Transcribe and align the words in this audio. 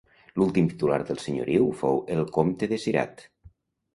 L'últim 0.41 0.69
titular 0.69 0.97
del 1.09 1.19
senyoriu 1.25 1.69
fou 1.83 2.01
el 2.15 2.25
comte 2.39 2.69
de 2.73 2.79
Cirat. 2.87 3.25